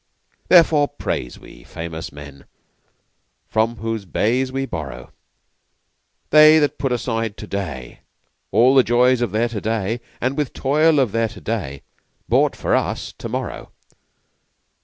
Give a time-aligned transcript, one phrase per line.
[0.49, 2.45] Wherefore praise we famous men
[3.47, 5.11] From whose bays we borrow
[6.31, 7.99] They that put aside Today
[8.49, 11.83] All the joys of their Today And with toil of their Today
[12.27, 13.69] Bought for us Tomorrow!